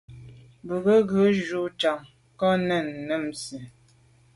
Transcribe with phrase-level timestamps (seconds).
[0.65, 1.99] Bwɔ́ŋkə́h à’ghə̀ jʉ́ chàŋ
[2.39, 3.57] ká nɛ́ɛ̀n nɔɔ́nsí.